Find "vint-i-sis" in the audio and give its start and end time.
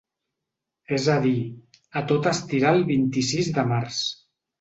2.93-3.53